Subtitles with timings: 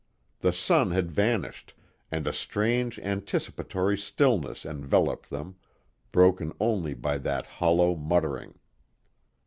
[0.39, 1.75] The sun had vanished,
[2.09, 5.57] and a strange, anticipatory stillness enveloped them,
[6.11, 8.55] broken only by that hollow muttering.